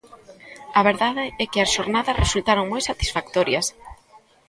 [0.79, 3.65] A verdade é que as xornadas resultaron moi satisfactorias.